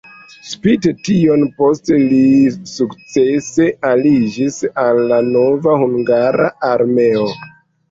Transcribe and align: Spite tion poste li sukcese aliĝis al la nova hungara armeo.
Spite 0.51 0.93
tion 1.07 1.43
poste 1.59 1.99
li 2.13 2.21
sukcese 2.71 3.69
aliĝis 3.91 4.59
al 4.87 5.05
la 5.13 5.23
nova 5.31 5.79
hungara 5.85 6.51
armeo. 6.75 7.31